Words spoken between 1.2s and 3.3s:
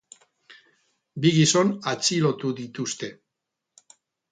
Bi gizon atxilotu dituzte.